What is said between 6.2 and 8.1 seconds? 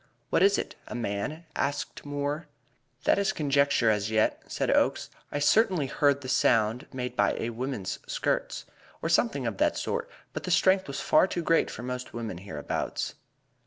the sound made by a woman's